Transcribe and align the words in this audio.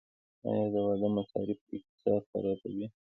آیا 0.49 0.65
د 0.73 0.75
واده 0.85 1.07
مصارف 1.17 1.59
اقتصاد 1.77 2.21
خرابوي؟ 2.31 2.87